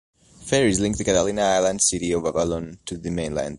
Ferries 0.41 0.79
link 0.79 0.97
the 0.97 1.03
Catalina 1.03 1.43
Island 1.43 1.79
city 1.79 2.11
of 2.11 2.25
Avalon 2.25 2.79
to 2.87 2.97
the 2.97 3.11
mainland. 3.11 3.49